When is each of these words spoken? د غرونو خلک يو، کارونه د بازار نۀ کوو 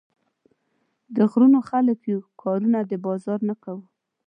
د 1.15 1.17
غرونو 1.31 1.59
خلک 1.69 1.99
يو، 2.11 2.19
کارونه 2.41 2.79
د 2.83 2.91
بازار 3.05 3.39
نۀ 3.47 3.55
کوو 3.63 3.85